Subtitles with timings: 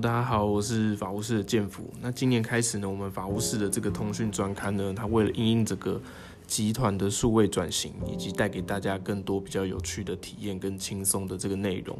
[0.00, 1.82] 大家好，我是法务室的建福。
[2.00, 6.00] 那今年开始呢，我们法务室的这个通讯专刊呢，它为了应应这个
[6.46, 11.98] 集团的数位转型，以及带给大家更多比较有趣的体验跟轻松的这个内容，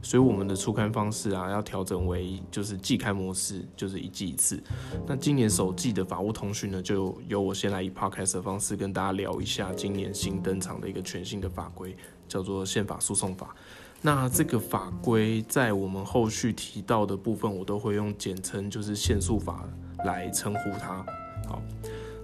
[0.00, 4.62] 所以我们的出刊方式啊，要调整为就是季刊模式，就是一季一次。
[5.04, 11.96] 那今年首季的法务通讯呢，就由我先来以 podcast 的方式跟大家聊一下今年新登场的一个全新的法规，
[12.28, 13.56] 叫做宪法诉讼法。
[14.02, 19.68] 那这个法规在我们后续提到的部分，我都会用简称，就是限速法
[20.06, 21.04] 来称呼它。
[21.46, 21.62] 好，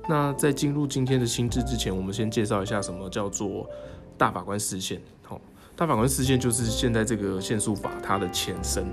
[0.08, 3.68] 那在进入今天的新制之前，我们先介绍一下什么叫做
[4.16, 4.98] 大法官视线。
[5.22, 5.38] 好，
[5.76, 8.86] 大法官视线就是现在这个限速法它的前身。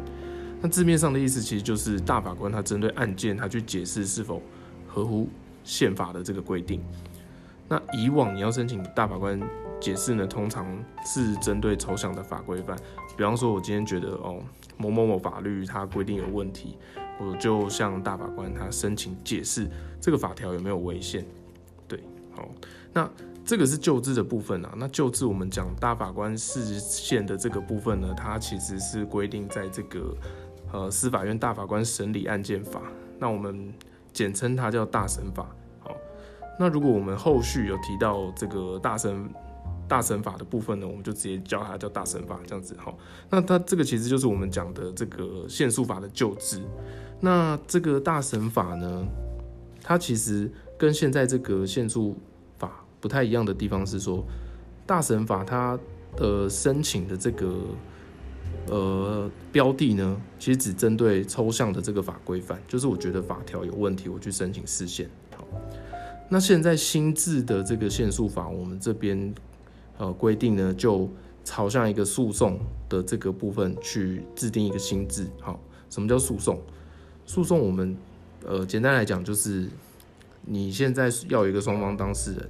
[0.61, 4.41] 那字面上的意思其实就是大法官他针对案件，他去解释是否
[4.87, 5.29] 合乎
[5.63, 6.83] 宪法的这个规定。
[7.69, 9.39] 那以往你要申请大法官。
[9.83, 10.65] 解释呢，通常
[11.05, 12.73] 是针对抽象的法规范，
[13.17, 14.41] 比方说，我今天觉得哦，
[14.77, 16.77] 某某某法律它规定有问题，
[17.19, 19.67] 我就向大法官他申请解释
[19.99, 21.25] 这个法条有没有违宪。
[21.85, 22.01] 对，
[22.33, 22.47] 好，
[22.93, 23.09] 那
[23.43, 24.73] 这个是救治的部分啊。
[24.77, 30.15] 那救治我们讲大法官视线的这个部分呢，它其实是规定在这个
[30.71, 32.83] 呃司法院大法官审理案件法，
[33.19, 33.73] 那我们
[34.13, 35.45] 简称它叫大审法。
[35.81, 35.93] 好，
[36.57, 39.29] 那如果我们后续有提到这个大审。
[39.87, 42.93] 大审法的部分呢，我们就直接叫它叫大审法这样子哈。
[43.29, 46.61] 那它这个其实就是我们讲的这个限诉法的旧制。
[47.19, 49.05] 那这个大审法呢，
[49.81, 52.15] 它其实跟现在这个限诉
[52.57, 54.25] 法不太一样的地方是说，
[54.85, 55.77] 大审法它
[56.15, 57.59] 的申请的这个
[58.67, 65.09] 呃标的呢，其实只针对抽象的这个法规范，就是我觉得法条有问题，我去申请释宪。
[65.35, 65.45] 好，
[66.29, 69.33] 那现在新制的这个限诉法，我们这边。
[69.97, 71.09] 呃，规定呢，就
[71.43, 75.27] 朝向一个诉讼的这个部分去制定一个新制。
[75.39, 76.59] 好，什么叫诉讼？
[77.25, 77.95] 诉讼我们
[78.45, 79.69] 呃，简单来讲就是，
[80.45, 82.49] 你现在要一个双方当事人，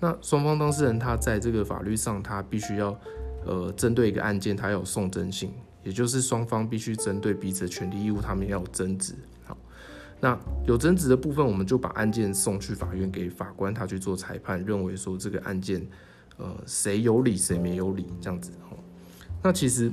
[0.00, 2.96] 那双方当事人他在这个法律上，他必须要
[3.44, 9.14] 呃，针对一个案件，他有送真性，也就是双方必须针对彼此的权利义务，他们要有争执。
[9.44, 9.58] 好，
[10.20, 15.86] 那有争执的部分，我们就把案件送去法院给法官他去做裁判，认为说这个案件。
[16.38, 18.76] 呃，谁有理谁没有理这样子哦。
[19.42, 19.90] 那其实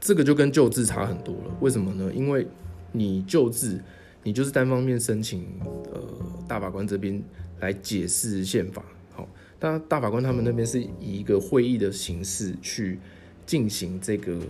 [0.00, 1.56] 这个就跟旧制差很多了。
[1.60, 2.12] 为什么呢？
[2.14, 2.46] 因为
[2.92, 3.80] 你旧制，
[4.22, 5.46] 你就是单方面申请，
[5.92, 6.00] 呃，
[6.48, 7.22] 大法官这边
[7.60, 8.84] 来解释宪法。
[9.12, 9.28] 好，
[9.58, 12.98] 当然大法官他们那边是以一个会议的形式去
[13.46, 14.40] 进行这个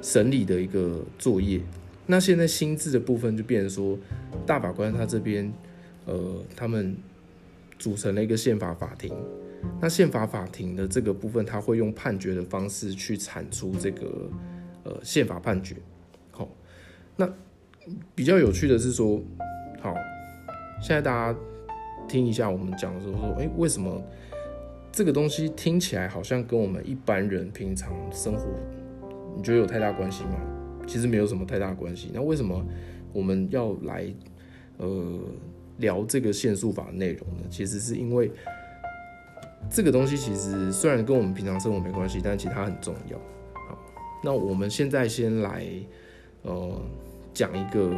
[0.00, 1.60] 审理的一个作业。
[2.06, 3.98] 那现在新制的部分就变成说，
[4.44, 5.52] 大法官他这边，
[6.06, 6.96] 呃，他们
[7.78, 9.14] 组成了一个宪法法庭。
[9.80, 14.30] 那宪法法庭的这个部分，他会用判决的方式去产出这个
[14.84, 15.76] 呃宪法判决。
[16.30, 16.48] 好，
[17.16, 17.28] 那
[18.14, 19.20] 比较有趣的是说，
[19.80, 19.94] 好，
[20.80, 21.38] 现在大家
[22.08, 24.00] 听一下我们讲的时候说，哎，为什么
[24.92, 28.46] 这个东西听起来好像跟我们一般人平常生活，
[29.36, 30.40] 你觉得有太大关系吗？
[30.86, 32.10] 其实没有什么太大关系。
[32.14, 32.64] 那为什么
[33.12, 34.06] 我们要来
[34.76, 35.20] 呃
[35.78, 37.42] 聊这个限诉法的内容呢？
[37.50, 38.30] 其实是因为。
[39.70, 43.16] 这个东西其实虽然跟我们平常生活没关系，但其实它很重要。
[43.54, 43.78] 好，
[44.22, 45.66] 那我们现在先来
[46.42, 46.78] 呃
[47.32, 47.90] 讲一个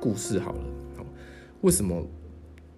[0.00, 0.60] 故事好了。
[0.96, 1.04] 好，
[1.60, 2.02] 为什么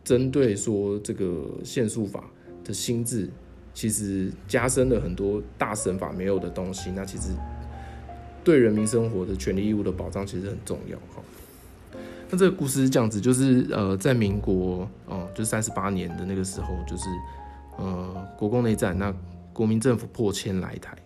[0.03, 2.25] 针对说这个限速法
[2.65, 3.31] 的心智，
[3.73, 6.91] 其实加深了很多大神法没有的东西？
[6.91, 7.29] 那其实
[8.43, 10.97] 对人民生活的权利义务的保障其实很重要。
[11.15, 11.23] 哈，
[12.29, 17.05] 那这个故事是这样子，就是呃在民国哦，就三十八年的那个时候，就是。
[17.79, 19.15] 呃，国共内战，那
[19.53, 20.97] 国民政府破迁来台，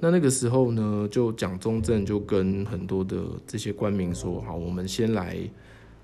[0.00, 5.36] 那那个时候呢，就蒋中正就跟很多的这些官民说，好，我们先来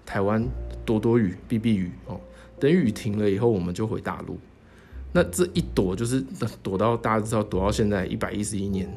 [0.05, 0.45] 台湾
[0.85, 2.21] 躲躲雨、避避雨哦，
[2.59, 4.37] 等雨停了以后，我们就回大陆。
[5.13, 6.21] 那这一躲就是
[6.63, 8.89] 躲到大家知道，躲到现在一百一十一年，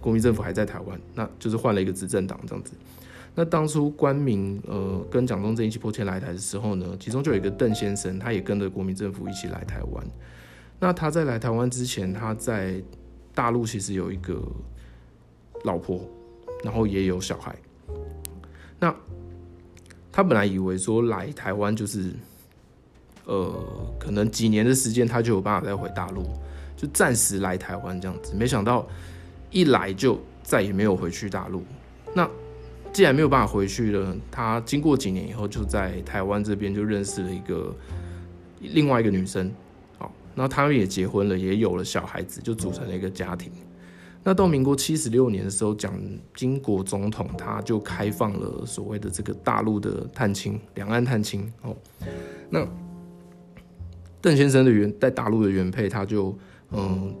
[0.00, 2.72] 国民政府还在台湾，那就是换了一个执政党这样子。
[3.34, 10.06] 那当初官民呃跟蒋中正一起破迁来台的时候呢，其中就有一个邓先生，他也跟着国民政府一起来台湾。
[10.78, 12.82] 那他在来台湾之前，他在
[13.34, 14.42] 大陆其实有一个
[15.64, 16.06] 老婆，
[16.62, 17.56] 然后也有小孩。
[18.78, 18.94] 那
[20.10, 22.12] 他本来以为说来台湾就是
[23.24, 23.50] 呃
[23.98, 26.26] 可能几年的时间，他就有办法再回大陆，
[26.76, 28.34] 就暂时来台湾这样子。
[28.36, 28.86] 没想到
[29.50, 31.62] 一来就再也没有回去大陆。
[32.14, 32.28] 那
[32.92, 37.74] 既然没有办法回去了，他经过几年以后，就在台湾这边就认识了一个
[38.60, 39.50] 另外一个女生，
[39.98, 43.50] 好，然后他们也结婚了，也有了小孩子，就组成了一个家庭。
[44.24, 45.98] 那到民国七十六年的时候，蒋
[46.36, 51.74] 经国总统他就开放了所谓的这个大陆的探亲，两岸探亲哦。
[52.50, 52.64] 那
[54.20, 56.38] 邓先生的原在大陆的原配，他就
[56.70, 57.12] 嗯，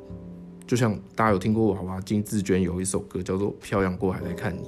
[0.66, 4.60] 就像大家有听过娃娃金志娟有一首歌叫做《漂洋过海来看你》，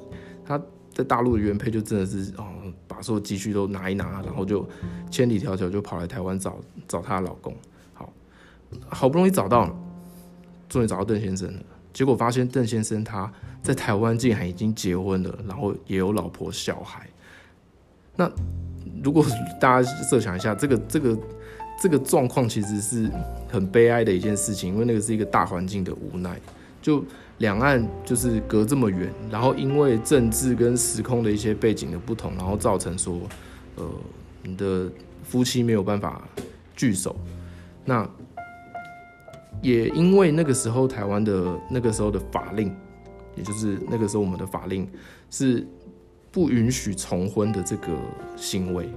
[0.44, 0.60] 他
[0.94, 2.46] 在大陆的原配就真的是哦，
[2.86, 4.66] 把所有积蓄都拿一拿，然后就
[5.10, 6.56] 千里迢迢就跑来台湾找
[6.86, 7.52] 找她老公。
[7.92, 8.12] 好，
[8.88, 9.76] 好不容易找到，
[10.68, 11.60] 终于找到邓先生了。
[11.92, 13.32] 结果发现邓先生他
[13.62, 17.08] 在台湾竟然已经结婚了，然后也有老婆小孩。
[18.16, 18.30] 那
[19.02, 19.24] 如果
[19.60, 21.18] 大家设想一下，这个这个
[21.82, 23.10] 这个状况其实是
[23.48, 26.40] 很悲哀的一件事情，因为那个是一个大环境的无奈。
[26.84, 27.02] 就
[27.38, 33.18] 两岸就是隔这么远，然后因为政治跟时空的一些背景的不同，然后造成说，
[33.76, 33.90] 呃，
[34.42, 34.86] 你的
[35.22, 36.28] 夫妻没有办法
[36.76, 37.16] 聚首。
[37.86, 38.06] 那
[39.62, 42.70] 也因为那个时候台湾的那个时候的法令，
[43.34, 44.86] 也就是那个时候我们的法令
[45.30, 45.66] 是
[46.30, 47.88] 不允许重婚的这个
[48.36, 48.90] 行为。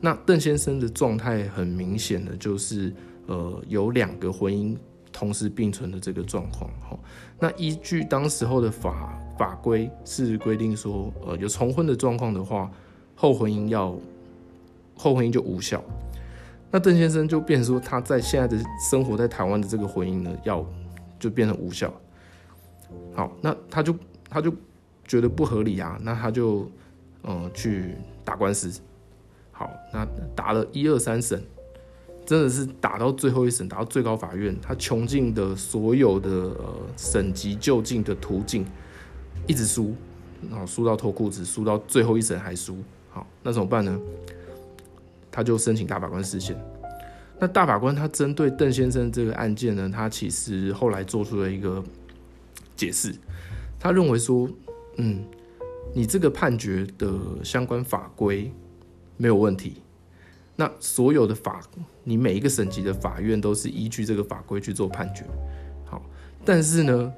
[0.00, 2.94] 那邓先生的状态很明显的就是
[3.26, 4.76] 呃有两个婚姻
[5.10, 6.70] 同时并存的这个状况。
[7.38, 12.70] 那依据当时候的法法规是规定说，呃有重婚的状况的话，
[13.14, 13.94] 后婚姻要
[14.94, 15.82] 后婚姻就无效。
[16.70, 18.58] 那邓先生就变说，他在现在的
[18.90, 20.66] 生活在台湾的这个婚姻呢，要
[21.18, 21.92] 就变成无效。
[23.14, 23.94] 好，那他就
[24.28, 24.52] 他就
[25.06, 26.70] 觉得不合理啊，那他就
[27.22, 27.94] 嗯去
[28.24, 28.80] 打官司。
[29.52, 31.42] 好，那打了一二三审，
[32.26, 38.66] 真的是打到最后一审，打到最高法院，他穷尽的所有的呃审级就近的途径，
[39.46, 39.94] 一直输，
[40.50, 42.76] 然后输到脱裤子，输到最后一审还输。
[43.10, 43.96] 好，那怎么办呢？
[45.30, 46.58] 他就申请大法官释宪。
[47.38, 51.84] 那大法官他针对邓先生这个案件呢，他其实后来做出了一个
[52.74, 53.14] 解释。
[53.78, 54.48] 他认为说，
[54.96, 55.22] 嗯，
[55.94, 57.08] 你这个判决的
[57.44, 58.50] 相关法规
[59.16, 59.74] 没有问题。
[60.56, 61.60] 那所有的法，
[62.02, 65.24] 你每一个省级的法院都是依据这个法规去做判决。
[65.84, 66.02] 好，
[66.44, 67.12] 但是呢，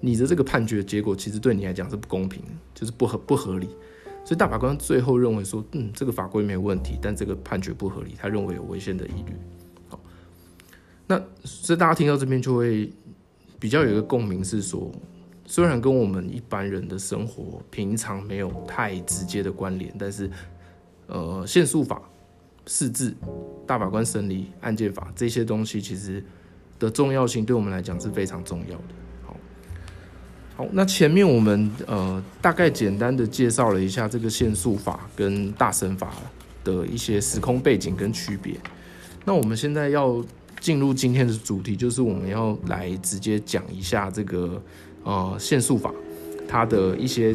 [0.00, 3.68] 你的这个判决结果其实对你来讲是不公平的，就是不合不合理。
[4.24, 9.34] 所以大法官最后认为说，嗯，这个法规没有问题，但这个判决不合理，他认为有违宪的疑虑。
[9.90, 10.00] 好，
[11.06, 12.90] 那所以大家听到这边就会
[13.58, 14.90] 比较有一个共鸣，是说，
[15.44, 20.30] 虽然跟我们一般人的生活平常没有太直接的关联，但是，
[21.06, 22.00] 呃，限速法、
[22.66, 23.14] 释字、
[23.66, 26.24] 大法官审理案件法这些东西，其实
[26.78, 28.84] 的重要性对我们来讲是非常重要的。
[29.22, 29.36] 好
[30.56, 36.12] 好，那前面我们呃大概简单的介绍了一下这个限速法跟大审法
[36.62, 38.54] 的一些时空背景跟区别。
[39.24, 40.24] 那我们现在要
[40.60, 44.62] 进入今天的主题，就是我们要来直接讲一下这个
[45.02, 45.92] 呃限速法
[46.46, 47.34] 它的一些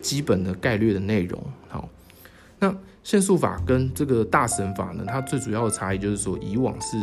[0.00, 1.40] 基本的概率的内容。
[1.68, 1.88] 好，
[2.58, 2.74] 那
[3.06, 6.96] 限速法跟这个大审法呢，它最主要的差异就是说，以往是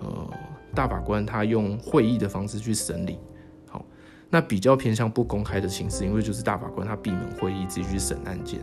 [0.00, 0.28] 呃
[0.74, 3.20] 大法官他用会议的方式去审理。
[3.68, 3.86] 好
[4.30, 8.58] 那比较偏向不公开的形式，因为就是大法官他闭门会议自己去审案件。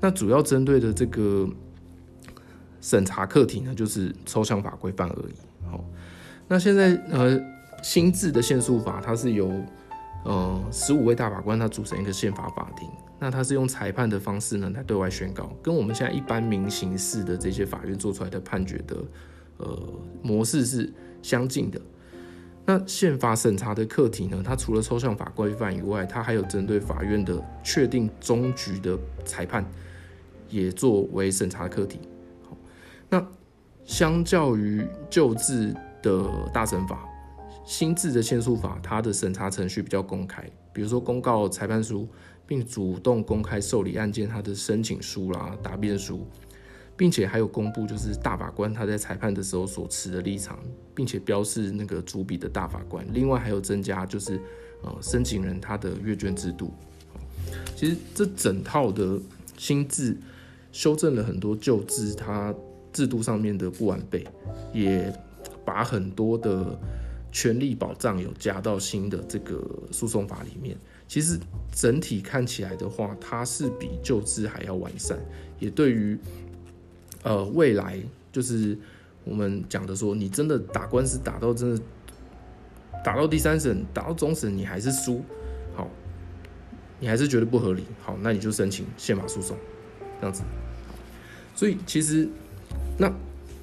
[0.00, 1.48] 那主要针对的这个
[2.80, 5.68] 审查课题呢，就是抽象法规范而已。
[5.68, 5.84] 好，
[6.46, 7.40] 那现在呃
[7.82, 9.50] 新制的限诉法，它是由
[10.24, 18.96] 呃十五位大法官他组成一个宪法法庭，那他是用裁判的方式呢来对外宣告，跟我们现在一般民刑事的这些法院做出来的判决的
[19.58, 21.80] 呃模式是相近的。
[22.66, 24.42] 那宪法审查的课题呢？
[24.44, 29.64] 它除了抽象法规范以外，它还有针对法院的确定终局的裁判，
[30.48, 31.98] 也作为审查课题。
[32.48, 32.56] 好，
[33.08, 33.26] 那
[33.84, 36.22] 相较于旧制的
[36.52, 37.08] 大审法，
[37.70, 42.08] 新制的限速法，它的审查程序比较公开，比如说公告裁判书，
[42.44, 46.26] 并主动公开受理案件它的申请书啦、答辩书。
[46.96, 50.58] 并且还有公布，就是大法官他在裁判的时候所持的立场，
[50.94, 53.06] 并且标示那个主笔的大法官。
[53.14, 54.38] 另外还有增加，就是
[54.82, 56.70] 呃申请人他的阅卷制度。
[57.74, 59.18] 其实这整套的
[59.56, 60.14] 新制
[60.72, 62.54] 修正了很多旧制它
[62.92, 64.26] 制度上面的不完备，
[64.74, 65.10] 也
[65.64, 66.78] 把很多的
[67.32, 70.76] 权利保障有加到新的这个诉讼法里面。
[71.08, 71.38] 其实
[71.74, 75.18] 整体看起来的话，它是比旧制还要完善，
[75.58, 76.18] 也对于。
[77.22, 78.00] 呃，未来
[78.32, 78.74] 就是
[79.24, 81.82] 我们讲的说，你真的打官司打到真的
[83.04, 85.22] 打到第三审，打到终审，你还是输，
[85.74, 85.86] 好，
[86.98, 89.54] 你还是觉得不合理，好，那你就申请宪法诉讼，
[90.18, 90.42] 这样子。
[91.54, 92.26] 所以其实
[92.96, 93.12] 那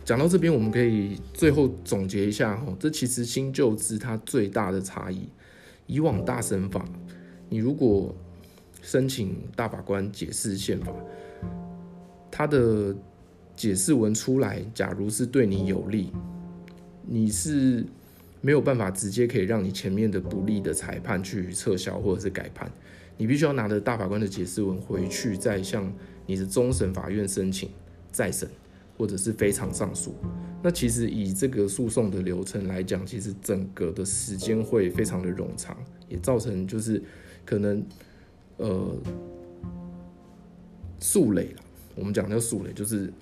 [0.08, 5.28] 讲到这边，我们可以最后总结一下哈，这其实新旧制它最大的差异，
[5.86, 6.86] 以往大审法，
[7.50, 8.16] 你如果
[8.82, 10.94] 申请大法官解释宪法，
[12.32, 12.96] 他的
[13.54, 16.14] 解释文出来，假如是对你有利，
[17.06, 17.86] 你是
[18.40, 22.72] 没有办法直接可以让你前面的不利的裁判去撤销或者是改判，
[23.18, 25.92] 你必须要拿着大法官的解释文回去，再向
[26.26, 27.70] 你的终审法院申请
[28.10, 28.48] 再审。
[28.98, 30.16] 或者是非常上诉，
[30.64, 35.78] 那其实以这个诉讼的流程来讲，其实整个的时间会非常的冗长，
[36.10, 37.02] 也造成就是
[37.46, 37.86] 可能
[38.58, 38.96] 呃
[41.00, 41.62] 诉累了。
[41.94, 43.14] 我们讲叫诉累，就是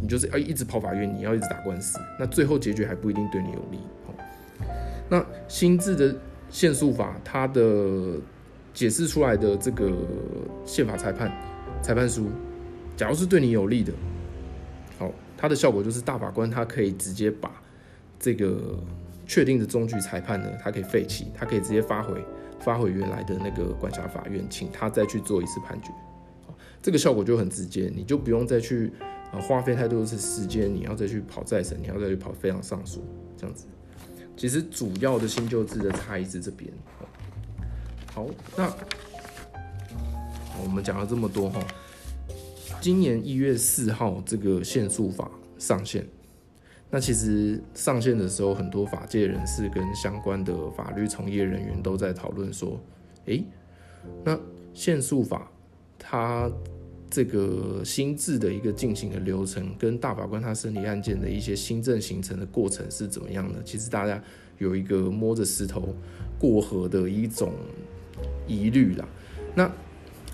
[0.00, 3.78] 你就是要一直跑法院，你要一直打官司，那最后结局还不一定对你有利。
[5.10, 6.16] 那新制的
[6.48, 8.16] 限诉法，它的
[8.72, 9.92] 解释出来的这个
[10.64, 11.30] 宪法裁判
[11.82, 12.30] 裁判书，
[12.96, 13.92] 假如是对你有利的。
[15.42, 17.50] 它的效果就是大法官他可以直接把
[18.16, 18.78] 这个
[19.26, 22.24] 确定的终局裁判呢，他可以废弃，他可以直接发回
[22.60, 25.88] 发回原来的那个管辖法院，请他再去做一次判决。
[26.80, 28.92] 这个效果就很直接，你就不用再去
[29.32, 33.04] 呃花费太多的时间，你要再去跑再审，你要再去跑非常上诉
[33.36, 33.66] 这样子。
[34.36, 36.70] 其实主要的新旧制的差异是这边。
[38.14, 38.72] 好，那
[40.62, 41.58] 我们讲了这么多哈。
[42.82, 46.04] 今年一月四号，这个限速法上线。
[46.90, 52.80] 那其实上线的时候，很多法界人士跟相关的法律从业人员都在讨论说：，
[53.26, 53.44] 诶，
[54.24, 54.36] 那
[54.74, 55.48] 限速法
[55.96, 56.50] 它
[57.08, 63.62] 这个新制的一个进行的流程，跟大法官他审理案件的一些新政形成的过程是怎么样的？
[63.62, 64.20] 其实大家
[64.58, 65.94] 有一个摸着石头
[66.36, 67.52] 过河的一种
[68.48, 69.08] 疑虑啦。
[69.54, 69.70] 那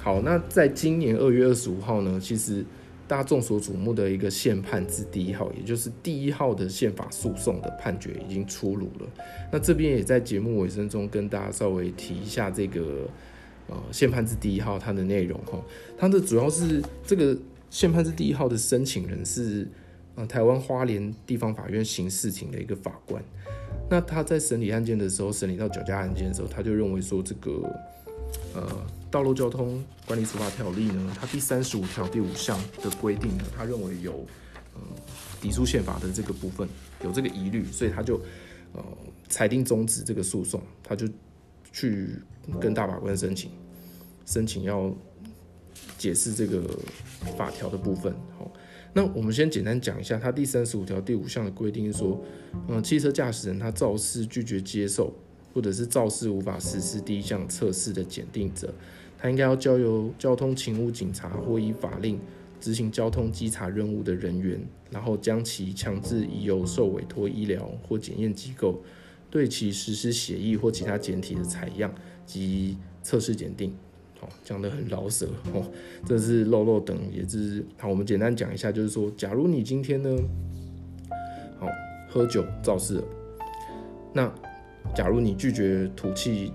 [0.00, 2.64] 好，那在今年二月二十五号呢，其实
[3.06, 9.08] 大家众所瞩目的一个宪判之第一号，也就是第一号的宪法诉讼的判决已经出炉了。
[9.52, 13.08] 那这边也在节目尾声中跟大家稍微提一下这个
[13.66, 15.60] 呃宪判之第一号它的内容哈。
[15.98, 17.36] 它的主要是这个
[17.68, 19.68] 宪判之第一号的申请人是
[20.14, 23.22] 呃台湾花莲地方法院刑事庭的一个法官。
[23.90, 27.68] 那他在审理案件的时候，审理到酒驾案件的时候，他就认为说这个
[28.54, 28.86] 呃。
[29.10, 34.26] 道路交通管理处罚条例呢，它第三十五条第五项的规定呢，他认为有
[34.74, 34.80] 呃
[35.40, 36.68] 抵触宪法的这个部分
[37.02, 38.20] 有这个疑虑，所以他就
[38.74, 38.84] 呃
[39.28, 41.08] 裁定终止这个诉讼，他就
[41.72, 42.16] 去
[42.60, 43.50] 跟大法官申请，
[44.26, 44.94] 申请要
[45.96, 46.62] 解释这个
[47.36, 48.14] 法条的部分。
[48.38, 48.50] 好，
[48.92, 52.22] 那我们先简单讲一下，它第三十五条第五项的规定是说，
[52.68, 55.14] 嗯，汽车驾驶人他肇事拒绝接受，
[55.58, 58.72] 或者是肇事无法实施第一项测试的检定者。
[59.18, 62.16] 他应该要交由交通勤务警察或依法令
[62.60, 68.80] 执行交通稽查任务的人员，然后将其强制移由受委托医疗或检验机构
[69.28, 71.92] 对其实施血液或其他检体的采样
[72.24, 73.74] 及测试检定。
[74.20, 75.68] 好，讲得很老舍哦，
[76.06, 77.88] 这是漏漏等，也是好。
[77.88, 80.16] 我们简单讲一下，就是说，假如你今天呢，
[81.58, 81.66] 好
[82.08, 83.04] 喝酒肇事了，
[84.12, 84.32] 那
[84.98, 86.52] 假如你拒绝吐气。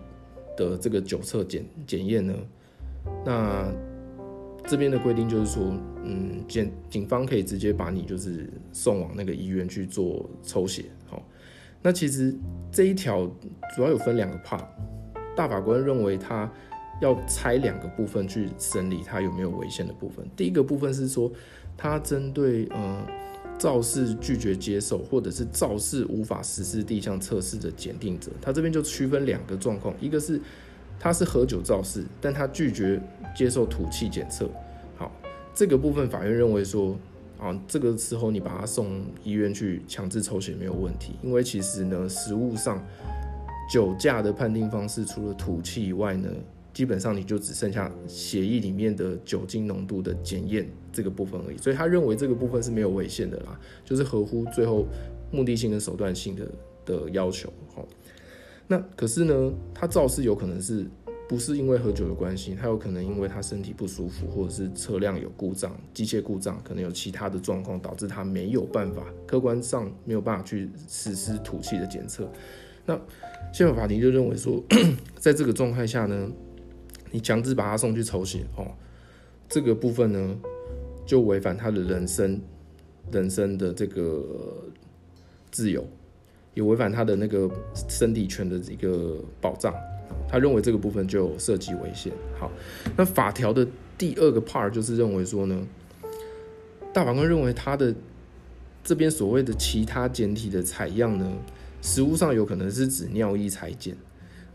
[0.55, 2.35] 的这个酒测检检验呢，
[3.25, 3.73] 那
[4.67, 5.63] 这边的规定就是说，
[6.03, 11.23] 嗯，检警方可以直接把你就是送往那个医院去做抽血，好，
[11.81, 12.35] 那其实
[12.71, 13.25] 这一条
[13.75, 14.63] 主要有分两个 part，
[15.35, 16.47] 大法官认为他
[17.01, 21.31] 要拆两个部分去审理他有没有违宪的部分，第一个部分是说，
[21.75, 23.03] 他针对嗯。
[23.57, 30.39] 肇事拒绝接受，或者是肇事无法实施地向测试的检定者，他这边就区分两个状况，一个是
[31.00, 33.01] 他是喝酒肇事，但他拒绝
[33.36, 34.50] 接受吐气检测。
[34.98, 35.12] 好，
[35.53, 36.98] 这个部分法院认为说，
[37.39, 42.83] 啊，这个时候你把他送医院去强制抽血没有问题，因为其实呢，实物上
[43.72, 46.29] 酒驾的判定方式除了吐气以外呢。
[46.74, 54.85] 基本上你就只剩下血液里面的酒精浓度的检验这个部分而已，所以他认为这个部分是没有违宪的啦，就是合乎最后
[55.31, 56.47] 目的性跟手段性的
[56.85, 57.51] 的要求。
[57.75, 57.85] 好，
[58.67, 60.85] 那可是呢，他肇事有可能是
[61.27, 62.55] 不是因为喝酒的关系？
[62.55, 72.31] 他有可能因为他身体不舒服，或者是车辆有故障、机械故障，可能有其他的状况导致他没有办法，客观上没有办法去实施吐气的检测。
[72.85, 73.00] 那
[73.51, 74.63] 宪法法庭就认为说，
[75.17, 76.31] 在这个状态下呢？
[77.15, 78.65] 你强制把他送去抽血哦，
[79.47, 80.35] 这个部分呢，
[81.05, 82.41] 就违反他的人身、
[83.12, 84.24] 人身的这个
[85.51, 85.86] 自由，
[86.53, 87.50] 也违反他的那个
[87.89, 89.74] 身体权的一个保障。
[90.27, 92.12] 他认为这个部分就涉及违宪。
[92.39, 92.51] 好，
[92.95, 93.67] 那法条的
[93.98, 95.67] 第二个 part 就是认为说呢，
[96.91, 97.93] 大法官认为他的
[98.83, 101.31] 这边所谓的其他简体的采样呢，
[101.81, 103.95] 实物上有可能是指尿液裁剪。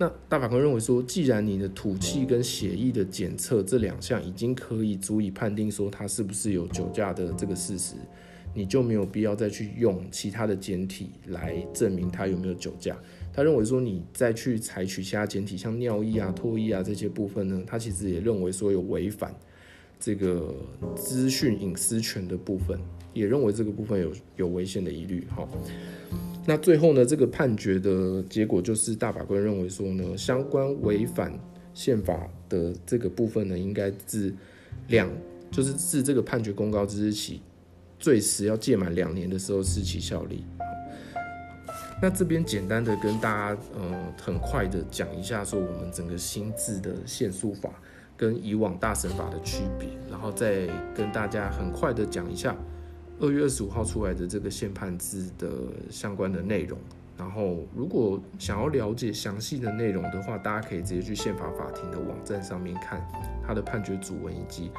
[0.01, 7.97] 那大法官认为说，既然你的吐气跟血液的检测这两项已经可以足以判定说他是不是有酒驾的这个事实，
[8.55, 12.97] 你就没有必要再去用其他的检体来证明他有没有酒驾。
[13.33, 19.35] 他认为说，你再去采取其他检体，像尿液啊、唾液啊这些部分呢，他其实也认为说有违反
[20.01, 20.55] 这个
[20.97, 22.79] 资讯隐私权的部分，
[23.13, 25.27] 也认为这个部分有有危险的疑虑。
[25.35, 25.49] 哈。
[26.47, 31.39] 那最后呢，这个判决的结果就是大法官认为说呢，相关违反
[31.75, 34.35] 宪法的这个部分呢，应该自
[34.89, 35.11] 两
[35.51, 37.43] 就是自这个判决公告之日起，
[37.99, 40.45] 最迟要届满两年的时候失其效力。
[42.01, 47.71] 那这边简单的跟大家呃很快的讲一下，说我们整个新制的限速法
[48.19, 52.55] 跟以往大审法的区别，然后再跟大家很快的讲一下。
[53.21, 55.49] 二月二十五号出来的这个宪判字的
[55.91, 56.79] 相关的内容，
[57.17, 63.05] 然后如果想要了解详细的内容的话，大家可以直接去宪法法庭的网站上面看
[63.45, 64.71] 他的判决主文以及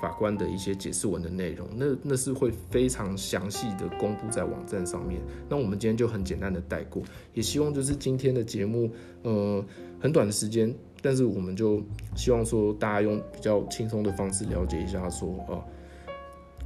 [0.00, 5.20] 法官的一些解释文的内容，那那是会非常详细的公布在网站上面。
[5.48, 7.02] 那我们今天就很简单的带过，
[7.34, 8.88] 也希望就是今天的节目，
[9.24, 9.64] 呃，
[10.00, 11.82] 很短的时间，但是我们就
[12.16, 15.64] 希望说大家用比较轻松的方式了解一下，说啊。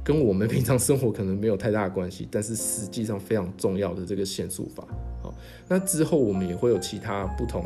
[0.05, 4.85] 跟我们平常生活可能没有太大关系，但是实际上非常重要的这个限速法，
[5.21, 5.33] 好，
[5.65, 7.65] 那之后我们也会有其他不同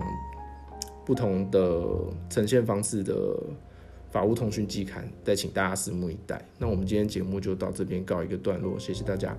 [1.04, 1.84] 不同的
[2.30, 3.36] 呈现方式的
[4.12, 6.40] 法务通讯季刊，再请大家拭目以待。
[6.60, 9.36] 那我们今天节目就到这边告一个段落，谢谢大家。